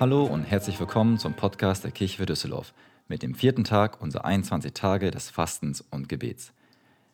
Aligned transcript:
Hallo 0.00 0.24
und 0.24 0.44
herzlich 0.44 0.80
willkommen 0.80 1.18
zum 1.18 1.34
Podcast 1.34 1.84
der 1.84 1.90
Kirche 1.90 2.16
für 2.16 2.24
Düsseldorf 2.24 2.72
mit 3.08 3.22
dem 3.22 3.34
vierten 3.34 3.64
Tag 3.64 4.00
unserer 4.00 4.24
21 4.24 4.72
Tage 4.72 5.10
des 5.10 5.28
Fastens 5.28 5.82
und 5.82 6.08
Gebets. 6.08 6.54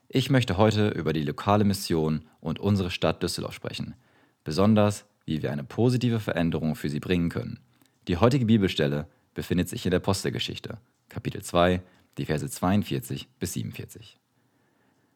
Ich 0.08 0.30
möchte 0.30 0.56
heute 0.56 0.90
über 0.90 1.12
die 1.12 1.24
lokale 1.24 1.64
Mission 1.64 2.24
und 2.38 2.60
unsere 2.60 2.92
Stadt 2.92 3.24
Düsseldorf 3.24 3.54
sprechen, 3.54 3.96
besonders 4.44 5.06
wie 5.24 5.42
wir 5.42 5.50
eine 5.50 5.64
positive 5.64 6.20
Veränderung 6.20 6.76
für 6.76 6.88
sie 6.88 7.00
bringen 7.00 7.30
können. 7.30 7.58
Die 8.06 8.18
heutige 8.18 8.46
Bibelstelle 8.46 9.08
befindet 9.34 9.68
sich 9.68 9.84
in 9.86 9.90
der 9.90 9.98
Apostelgeschichte, 9.98 10.78
Kapitel 11.08 11.42
2, 11.42 11.82
die 12.16 12.26
Verse 12.26 12.48
42 12.48 13.26
bis 13.40 13.54
47. 13.54 14.20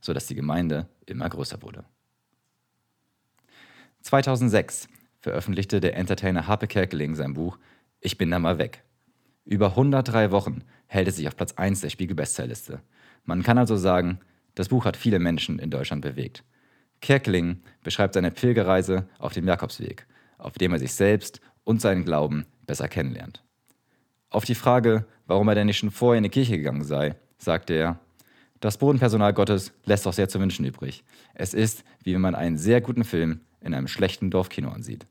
sodass 0.00 0.26
die 0.26 0.34
Gemeinde 0.34 0.88
immer 1.06 1.28
größer 1.28 1.62
wurde. 1.62 1.84
2006 4.02 4.88
veröffentlichte 5.20 5.80
der 5.80 5.96
Entertainer 5.96 6.46
Harpe 6.46 6.66
Kerkeling 6.68 7.14
sein 7.14 7.34
Buch 7.34 7.58
Ich 8.00 8.18
bin 8.18 8.30
da 8.30 8.38
mal 8.38 8.58
weg. 8.58 8.84
Über 9.44 9.70
103 9.70 10.30
Wochen 10.30 10.62
hält 10.86 11.08
es 11.08 11.16
sich 11.16 11.26
auf 11.26 11.36
Platz 11.36 11.54
1 11.54 11.80
der 11.80 11.90
Spiegel-Bestsellerliste. 11.90 12.80
Man 13.24 13.42
kann 13.42 13.58
also 13.58 13.76
sagen, 13.76 14.20
das 14.54 14.68
Buch 14.68 14.84
hat 14.84 14.96
viele 14.96 15.18
Menschen 15.18 15.58
in 15.58 15.70
Deutschland 15.70 16.02
bewegt. 16.02 16.44
Kerkeling 17.00 17.62
beschreibt 17.82 18.14
seine 18.14 18.30
Pilgerreise 18.30 19.08
auf 19.18 19.32
dem 19.32 19.46
Jakobsweg, 19.46 20.06
auf 20.38 20.54
dem 20.54 20.72
er 20.72 20.78
sich 20.78 20.94
selbst 20.94 21.40
und 21.64 21.80
seinen 21.80 22.04
Glauben 22.04 22.46
besser 22.66 22.88
kennenlernt. 22.88 23.42
Auf 24.30 24.44
die 24.44 24.54
Frage, 24.54 25.06
warum 25.26 25.48
er 25.48 25.54
denn 25.54 25.66
nicht 25.66 25.78
schon 25.78 25.90
vorher 25.90 26.18
in 26.18 26.24
die 26.24 26.30
Kirche 26.30 26.56
gegangen 26.56 26.84
sei, 26.84 27.16
sagte 27.38 27.74
er, 27.74 28.00
das 28.66 28.78
Bodenpersonal 28.78 29.32
Gottes 29.32 29.72
lässt 29.84 30.08
auch 30.08 30.12
sehr 30.12 30.28
zu 30.28 30.40
wünschen 30.40 30.64
übrig. 30.64 31.04
Es 31.34 31.54
ist, 31.54 31.84
wie 32.02 32.14
wenn 32.14 32.20
man 32.20 32.34
einen 32.34 32.58
sehr 32.58 32.80
guten 32.80 33.04
Film 33.04 33.42
in 33.60 33.74
einem 33.74 33.86
schlechten 33.86 34.28
Dorfkino 34.28 34.70
ansieht. 34.70 35.06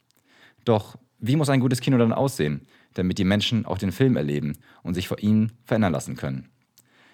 Doch 0.65 0.97
wie 1.19 1.37
muss 1.37 1.47
ein 1.47 1.61
gutes 1.61 1.79
Kino 1.79 1.97
dann 1.97 2.11
aussehen, 2.11 2.67
damit 2.95 3.17
die 3.17 3.23
Menschen 3.23 3.65
auch 3.65 3.77
den 3.77 3.93
Film 3.93 4.17
erleben 4.17 4.57
und 4.83 4.93
sich 4.93 5.07
vor 5.07 5.19
ihnen 5.19 5.53
verändern 5.63 5.93
lassen 5.93 6.17
können? 6.17 6.49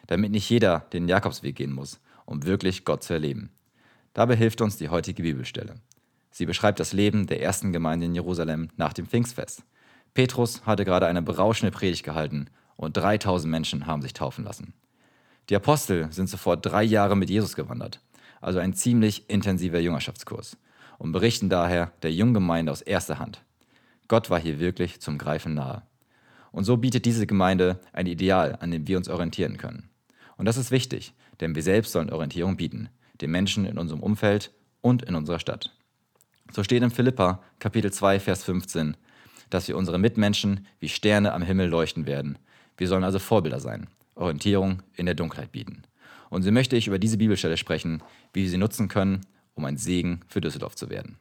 Damit 0.08 0.32
nicht 0.32 0.50
jeder 0.50 0.80
den 0.92 1.08
Jakobsweg 1.08 1.56
gehen 1.56 1.74
muss, 1.74 2.02
um 2.26 2.44
wirklich 2.44 2.86
Gott 2.86 3.04
zu 3.04 3.14
erleben. 3.14 3.52
Dabei 4.14 4.36
hilft 4.36 4.62
uns 4.62 4.78
die 4.78 4.90
heutige 4.90 5.22
Bibelstelle. 5.22 5.76
Sie 6.32 6.48
beschreibt 6.48 6.80
das 6.80 6.92
Leben 6.92 7.28
der 7.28 7.44
ersten 7.44 7.72
Gemeinde 7.72 8.08
in 8.08 8.16
Jerusalem 8.16 8.70
nach 8.78 8.94
dem 8.94 9.06
Pfingstfest. 9.06 9.64
Petrus 10.16 10.66
hatte 10.66 10.86
gerade 10.86 11.06
eine 11.06 11.22
berauschende 11.22 11.72
Predigt 11.72 12.04
gehalten 12.04 12.48
und 12.78 12.98
3000 12.98 13.52
Menschen 13.52 13.86
haben 13.86 14.02
sich 14.02 14.14
taufen 14.14 14.44
lassen. 14.44 14.74
Die 15.50 15.56
Apostel 15.56 16.12
sind 16.12 16.30
sofort 16.30 16.66
drei 16.66 16.84
Jahre 16.84 17.16
mit 17.16 17.30
Jesus 17.30 17.56
gewandert, 17.56 18.00
also 18.40 18.60
ein 18.60 18.74
ziemlich 18.74 19.30
intensiver 19.30 19.80
Jüngerschaftskurs 19.80 20.58
und 20.98 21.12
berichten 21.12 21.50
daher 21.50 21.92
der 22.04 22.14
jungen 22.14 22.34
Gemeinde 22.34 22.72
aus 22.72 22.82
erster 22.82 23.20
Hand. 23.20 23.44
Gott 24.08 24.30
war 24.30 24.40
hier 24.40 24.60
wirklich 24.60 25.02
zum 25.02 25.18
Greifen 25.18 25.54
nahe. 25.54 25.84
Und 26.52 26.66
so 26.66 26.78
bietet 26.78 27.06
diese 27.06 27.26
Gemeinde 27.26 27.80
ein 27.94 28.08
Ideal, 28.08 28.58
an 28.60 28.72
dem 28.72 28.88
wir 28.88 28.98
uns 28.98 29.10
orientieren 29.10 29.58
können. 29.58 29.90
Und 30.38 30.46
das 30.46 30.58
ist 30.58 30.72
wichtig, 30.72 31.14
denn 31.40 31.56
wir 31.56 31.64
selbst 31.64 31.92
sollen 31.92 32.10
Orientierung 32.10 32.58
bieten, 32.58 32.90
den 33.22 33.32
Menschen 33.32 33.66
in 33.66 33.78
unserem 33.78 34.02
Umfeld 34.02 34.52
und 34.82 35.04
in 35.04 35.16
unserer 35.16 35.40
Stadt. 35.40 35.72
So 36.52 36.64
steht 36.64 36.84
in 36.84 36.92
Philippa 36.92 37.42
Kapitel 37.60 37.92
2 37.92 38.20
Vers 38.20 38.44
15, 38.44 38.98
dass 39.50 39.68
wir 39.68 39.78
unsere 39.78 40.00
Mitmenschen 40.00 40.68
wie 40.80 40.90
Sterne 40.90 41.34
am 41.34 41.42
Himmel 41.42 41.70
leuchten 41.70 42.06
werden. 42.06 42.38
Wir 42.78 42.88
sollen 42.88 43.04
also 43.04 43.20
Vorbilder 43.20 43.60
sein, 43.60 43.88
Orientierung 44.16 44.84
in 44.96 45.06
der 45.06 45.16
Dunkelheit 45.16 45.52
bieten. 45.52 45.84
Und 46.30 46.44
so 46.44 46.52
möchte 46.52 46.76
ich 46.76 46.88
über 46.88 47.00
diese 47.00 47.18
Bibelstelle 47.18 47.58
sprechen, 47.58 48.02
wie 48.34 48.44
wir 48.44 48.50
sie 48.50 48.58
nutzen 48.58 48.88
können, 48.88 49.22
um 49.54 49.66
ein 49.66 49.78
Segen 49.78 50.22
für 50.28 50.42
Düsseldorf 50.42 50.76
zu 50.76 50.90
werden. 50.90 51.18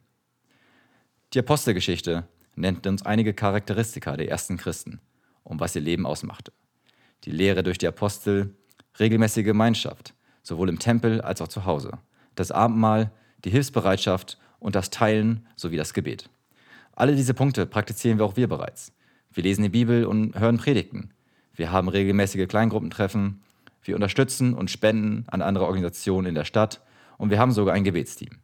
Die 1.33 1.39
Apostelgeschichte 1.39 2.27
nennt 2.55 2.85
uns 2.87 3.05
einige 3.05 3.33
Charakteristika 3.33 4.17
der 4.17 4.29
ersten 4.29 4.57
Christen 4.57 4.99
und 5.43 5.59
was 5.59 5.75
ihr 5.75 5.81
Leben 5.81 6.05
ausmachte. 6.05 6.51
Die 7.23 7.31
Lehre 7.31 7.63
durch 7.63 7.77
die 7.77 7.87
Apostel, 7.87 8.55
regelmäßige 8.99 9.45
Gemeinschaft, 9.45 10.13
sowohl 10.43 10.69
im 10.69 10.79
Tempel 10.79 11.21
als 11.21 11.41
auch 11.41 11.47
zu 11.47 11.65
Hause, 11.65 11.99
das 12.35 12.51
Abendmahl, 12.51 13.11
die 13.43 13.49
Hilfsbereitschaft 13.49 14.39
und 14.59 14.75
das 14.75 14.89
Teilen 14.89 15.47
sowie 15.55 15.77
das 15.77 15.93
Gebet. 15.93 16.29
Alle 16.93 17.15
diese 17.15 17.33
Punkte 17.33 17.65
praktizieren 17.65 18.17
wir 18.17 18.25
auch 18.25 18.37
wir 18.37 18.47
bereits. 18.47 18.93
Wir 19.31 19.43
lesen 19.43 19.63
die 19.63 19.69
Bibel 19.69 20.05
und 20.05 20.37
hören 20.37 20.57
Predigten. 20.57 21.13
Wir 21.61 21.71
haben 21.71 21.89
regelmäßige 21.89 22.47
Kleingruppentreffen. 22.47 23.39
Wir 23.83 23.93
unterstützen 23.93 24.55
und 24.55 24.71
spenden 24.71 25.25
an 25.27 25.43
andere 25.43 25.67
Organisationen 25.67 26.29
in 26.29 26.33
der 26.33 26.43
Stadt 26.43 26.81
und 27.19 27.29
wir 27.29 27.37
haben 27.37 27.51
sogar 27.51 27.75
ein 27.75 27.83
Gebetsteam. 27.83 28.39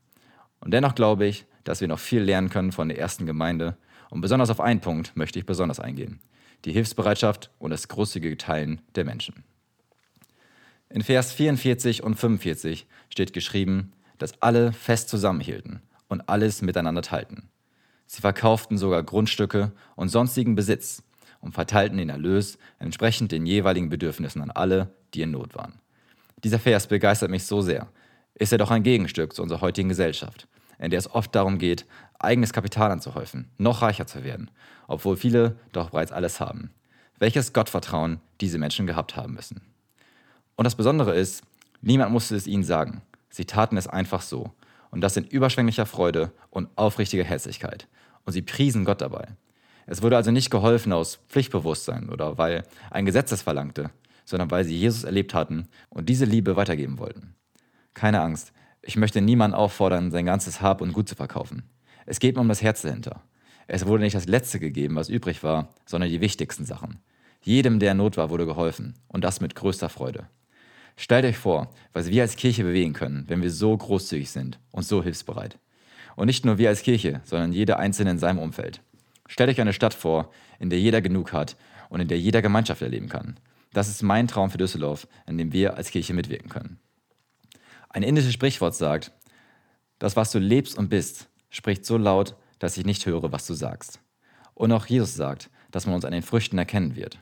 Und 0.60 0.70
dennoch 0.70 0.94
glaube 0.94 1.26
ich, 1.26 1.48
dass 1.64 1.82
wir 1.82 1.88
noch 1.88 1.98
viel 1.98 2.22
lernen 2.22 2.52
können 2.52 2.72
von 2.72 2.90
der 2.90 3.00
ersten 3.00 3.26
Gemeinde 3.26 3.76
und 4.12 4.22
besonders 4.22 4.52
auf 4.52 4.62
einen 4.62 4.82
Punkt 4.82 5.18
möchte 5.18 5.40
ich 5.40 5.48
besonders 5.48 5.80
eingehen. 5.80 6.20
Die 6.64 6.72
Hilfsbereitschaft 6.72 7.50
und 7.58 7.72
das 7.72 7.88
großzügige 7.88 8.38
Teilen 8.38 8.82
der 8.94 9.06
Menschen. 9.06 9.44
In 10.92 11.02
Vers 11.02 11.32
44 11.32 12.04
und 12.04 12.18
45 12.18 12.86
steht 13.10 13.34
geschrieben, 13.34 13.94
dass 14.20 14.40
alle 14.44 14.74
fest 14.74 15.10
zusammenhielten 15.10 15.82
und 16.08 16.30
alles 16.30 16.62
miteinander 16.62 17.02
teilten. 17.02 17.50
Sie 18.06 18.22
verkauften 18.22 18.78
sogar 18.78 19.02
Grundstücke 19.02 19.72
und 19.96 20.10
sonstigen 20.10 20.54
Besitz 20.54 21.02
und 21.42 21.54
verteilten 21.54 21.98
den 21.98 22.10
Erlös 22.10 22.58
entsprechend 22.80 23.32
den 23.32 23.46
jeweiligen 23.46 23.90
Bedürfnissen 23.90 24.42
an 24.42 24.52
alle, 24.52 24.90
die 25.14 25.22
in 25.22 25.32
Not 25.32 25.56
waren. 25.56 25.80
Dieser 26.44 26.60
Vers 26.60 26.88
begeistert 26.88 27.32
mich 27.32 27.46
so 27.46 27.62
sehr, 27.62 27.88
ist 28.36 28.52
er 28.52 28.58
doch 28.58 28.72
ein 28.72 28.84
Gegenstück 28.84 29.34
zu 29.34 29.42
unserer 29.42 29.62
heutigen 29.62 29.90
Gesellschaft, 29.90 30.48
in 30.80 30.92
der 30.92 31.00
es 31.00 31.10
oft 31.10 31.34
darum 31.34 31.58
geht, 31.58 31.86
eigenes 32.20 32.54
Kapital 32.54 32.92
anzuhäufen, 32.92 33.50
noch 33.58 33.82
reicher 33.82 34.08
zu 34.08 34.24
werden, 34.24 34.52
obwohl 34.88 35.18
viele 35.18 35.58
doch 35.72 35.90
bereits 35.92 36.12
alles 36.12 36.40
haben. 36.40 36.72
Welches 37.20 37.54
Gottvertrauen 37.54 38.20
diese 38.42 38.60
Menschen 38.60 38.86
gehabt 38.86 39.16
haben 39.16 39.34
müssen. 39.34 39.62
Und 40.56 40.66
das 40.66 40.76
Besondere 40.76 41.16
ist, 41.16 41.44
niemand 41.82 42.12
musste 42.12 42.36
es 42.36 42.48
ihnen 42.48 42.64
sagen. 42.64 43.02
Sie 43.30 43.46
taten 43.46 43.78
es 43.78 43.88
einfach 43.88 44.22
so. 44.22 44.52
Und 44.92 45.02
das 45.02 45.18
in 45.18 45.26
überschwänglicher 45.26 45.86
Freude 45.86 46.32
und 46.50 46.70
aufrichtiger 46.76 47.24
Herzlichkeit. 47.24 47.88
Und 48.26 48.34
sie 48.34 48.42
priesen 48.42 48.86
Gott 48.86 49.02
dabei. 49.02 49.30
Es 49.88 50.02
wurde 50.02 50.18
also 50.18 50.32
nicht 50.32 50.52
geholfen 50.52 50.92
aus 50.92 51.20
Pflichtbewusstsein 51.30 52.10
oder 52.10 52.38
weil 52.38 52.64
ein 52.92 53.06
Gesetz 53.06 53.32
es 53.32 53.42
verlangte, 53.42 53.90
sondern 54.26 54.52
weil 54.52 54.66
sie 54.66 54.78
Jesus 54.78 55.06
erlebt 55.06 55.34
hatten 55.34 55.70
und 55.90 56.10
diese 56.10 56.26
Liebe 56.26 56.58
weitergeben 56.58 57.00
wollten. 57.00 57.36
Keine 57.94 58.22
Angst. 58.22 58.52
Ich 58.82 58.98
möchte 58.98 59.22
niemanden 59.22 59.56
auffordern, 59.56 60.12
sein 60.12 60.26
ganzes 60.26 60.62
Hab 60.62 60.82
und 60.82 60.94
Gut 60.94 61.08
zu 61.08 61.16
verkaufen. 61.16 61.64
Es 62.06 62.20
geht 62.20 62.36
mir 62.36 62.42
um 62.42 62.50
das 62.50 62.62
Herz 62.62 62.82
dahinter. 62.82 63.22
Es 63.66 63.86
wurde 63.86 64.04
nicht 64.04 64.16
das 64.16 64.28
Letzte 64.28 64.60
gegeben, 64.60 64.96
was 64.96 65.10
übrig 65.10 65.42
war, 65.42 65.70
sondern 65.86 66.10
die 66.10 66.22
wichtigsten 66.22 66.66
Sachen. 66.66 67.00
Jedem, 67.42 67.80
der 67.80 67.94
in 67.94 67.98
Not 67.98 68.18
war, 68.18 68.30
wurde 68.30 68.46
geholfen. 68.46 68.94
Und 69.08 69.24
das 69.24 69.42
mit 69.42 69.56
größter 69.56 69.90
Freude. 69.90 70.28
Stellt 70.98 71.26
euch 71.26 71.38
vor, 71.38 71.74
was 71.94 72.10
wir 72.10 72.24
als 72.24 72.36
Kirche 72.36 72.64
bewegen 72.64 72.94
können, 72.94 73.26
wenn 73.28 73.42
wir 73.42 73.52
so 73.52 73.76
großzügig 73.76 74.32
sind 74.32 74.60
und 74.72 74.84
so 74.84 75.04
hilfsbereit. 75.04 75.60
Und 76.16 76.26
nicht 76.26 76.44
nur 76.44 76.58
wir 76.58 76.70
als 76.70 76.82
Kirche, 76.82 77.22
sondern 77.24 77.54
jeder 77.54 77.78
Einzelne 77.78 78.12
in 78.12 78.20
seinem 78.20 78.40
Umfeld. 78.40 78.82
Stellt 79.28 79.50
euch 79.50 79.62
eine 79.62 79.74
Stadt 79.74 79.94
vor, 79.94 80.32
in 80.60 80.70
der 80.70 80.80
jeder 80.80 81.02
genug 81.02 81.34
hat 81.34 81.56
und 81.90 82.00
in 82.00 82.08
der 82.08 82.20
jeder 82.20 82.42
Gemeinschaft 82.42 82.82
erleben 82.82 83.10
kann. 83.10 83.40
Das 83.74 83.90
ist 83.90 84.02
mein 84.02 84.28
Traum 84.28 84.50
für 84.50 84.58
Düsseldorf, 84.58 85.08
in 85.28 85.38
dem 85.38 85.54
wir 85.54 85.76
als 85.76 85.92
Kirche 85.92 86.14
mitwirken 86.14 86.50
können. 86.50 86.80
Ein 87.90 88.04
indisches 88.04 88.34
Sprichwort 88.34 88.76
sagt, 88.76 89.12
Das, 90.00 90.16
was 90.16 90.32
du 90.32 90.40
lebst 90.40 90.78
und 90.78 90.90
bist, 90.90 91.28
spricht 91.50 91.86
so 91.86 91.98
laut, 91.98 92.36
dass 92.60 92.78
ich 92.78 92.86
nicht 92.86 93.06
höre, 93.06 93.32
was 93.32 93.48
du 93.48 93.54
sagst. 93.54 94.00
Und 94.54 94.72
auch 94.72 94.86
Jesus 94.86 95.16
sagt, 95.16 95.50
dass 95.72 95.86
man 95.86 95.96
uns 95.96 96.06
an 96.06 96.12
den 96.12 96.24
Früchten 96.24 96.58
erkennen 96.58 96.96
wird. 96.96 97.20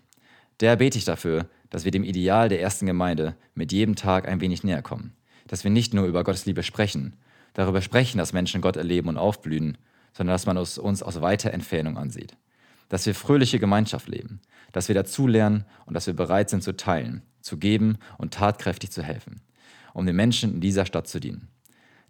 Der 0.59 0.75
bete 0.77 0.97
ich 0.97 1.05
dafür, 1.05 1.49
dass 1.69 1.83
wir 1.83 1.91
dem 1.91 2.03
Ideal 2.03 2.49
der 2.49 2.61
ersten 2.61 2.85
Gemeinde 2.85 3.35
mit 3.53 3.71
jedem 3.71 3.95
Tag 3.95 4.27
ein 4.27 4.39
wenig 4.41 4.63
näher 4.63 4.81
kommen. 4.81 5.13
Dass 5.47 5.63
wir 5.63 5.71
nicht 5.71 5.93
nur 5.93 6.05
über 6.05 6.23
Gottes 6.23 6.45
Liebe 6.45 6.63
sprechen, 6.63 7.17
darüber 7.53 7.81
sprechen, 7.81 8.17
dass 8.17 8.33
Menschen 8.33 8.61
Gott 8.61 8.77
erleben 8.77 9.09
und 9.09 9.17
aufblühen, 9.17 9.77
sondern 10.15 10.33
dass 10.33 10.45
man 10.45 10.57
uns 10.57 11.03
aus 11.03 11.21
weiter 11.21 11.51
Entfernung 11.51 11.97
ansieht. 11.97 12.37
Dass 12.89 13.05
wir 13.05 13.13
fröhliche 13.13 13.59
Gemeinschaft 13.59 14.07
leben, 14.07 14.39
dass 14.71 14.87
wir 14.87 14.95
dazulernen 14.95 15.65
und 15.85 15.93
dass 15.93 16.07
wir 16.07 16.13
bereit 16.13 16.49
sind 16.49 16.63
zu 16.63 16.75
teilen, 16.75 17.21
zu 17.41 17.57
geben 17.57 17.97
und 18.17 18.33
tatkräftig 18.33 18.91
zu 18.91 19.03
helfen, 19.03 19.41
um 19.93 20.05
den 20.05 20.15
Menschen 20.15 20.53
in 20.53 20.61
dieser 20.61 20.85
Stadt 20.85 21.07
zu 21.07 21.19
dienen. 21.19 21.49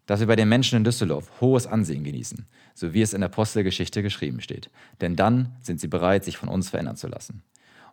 Dass 0.06 0.20
wir 0.20 0.28
bei 0.28 0.36
den 0.36 0.50
Menschen 0.50 0.78
in 0.78 0.84
Düsseldorf 0.84 1.42
hohes 1.42 1.66
Ansehen 1.66 2.04
genießen, 2.04 2.46
so 2.76 2.94
wie 2.94 3.02
es 3.02 3.14
in 3.14 3.22
der 3.22 3.32
Apostelgeschichte 3.32 4.04
geschrieben 4.04 4.40
steht. 4.40 4.70
Denn 5.02 5.16
dann 5.16 5.56
sind 5.62 5.80
sie 5.80 5.88
bereit, 5.88 6.24
sich 6.24 6.38
von 6.38 6.50
uns 6.50 6.70
verändern 6.70 6.98
zu 6.98 7.08
lassen. 7.08 7.42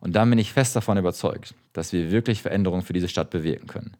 Und 0.00 0.14
dann 0.14 0.28
bin 0.28 0.38
ich 0.38 0.52
fest 0.52 0.76
davon 0.76 0.98
überzeugt, 0.98 1.54
dass 1.72 1.92
wir 1.94 2.10
wirklich 2.10 2.42
Veränderungen 2.42 2.82
für 2.82 2.92
diese 2.92 3.08
Stadt 3.08 3.30
bewirken 3.30 3.66
können. 3.66 3.96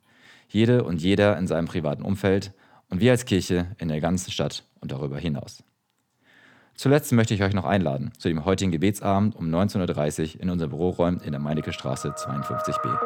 Jede 0.49 0.85
und 0.85 1.01
jeder 1.01 1.39
in 1.39 1.47
seinem 1.47 1.67
privaten 1.67 2.03
Umfeld 2.03 2.53
und 2.91 3.01
wir 3.01 3.13
als 3.13 3.25
Kirche 3.25 3.69
in 3.79 3.89
der 3.89 4.01
ganzen 4.01 4.31
Stadt 4.31 4.65
und 4.81 4.93
darüber 4.93 5.19
hinaus. 5.19 5.63
Zuletzt 6.83 7.13
möchte 7.13 7.33
ich 7.33 7.45
euch 7.45 7.55
noch 7.55 7.65
einladen 7.65 8.11
zu 8.19 8.27
dem 8.27 8.45
heutigen 8.45 8.73
Gebetsabend 8.73 9.37
um 9.37 9.47
19.30 9.47 10.35
Uhr 10.35 10.43
in 10.43 10.51
unserem 10.51 10.73
Büroräumen 10.73 11.21
in 11.21 11.31
der 11.31 11.39
Meinecke 11.41 11.73
Straße 11.73 12.09
52b. 12.09 12.99